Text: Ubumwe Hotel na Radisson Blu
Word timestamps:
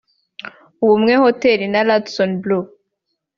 Ubumwe 0.83 1.13
Hotel 1.23 1.59
na 1.71 1.81
Radisson 1.87 2.31
Blu 2.41 2.59